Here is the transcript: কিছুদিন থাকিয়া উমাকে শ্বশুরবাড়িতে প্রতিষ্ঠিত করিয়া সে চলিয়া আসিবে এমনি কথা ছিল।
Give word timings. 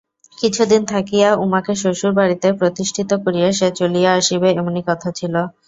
কিছুদিন 0.37 0.81
থাকিয়া 0.85 1.29
উমাকে 1.43 1.73
শ্বশুরবাড়িতে 1.81 2.47
প্রতিষ্ঠিত 2.59 3.09
করিয়া 3.23 3.49
সে 3.51 3.67
চলিয়া 3.79 4.11
আসিবে 4.19 4.49
এমনি 4.53 4.81
কথা 4.89 5.09
ছিল। 5.19 5.35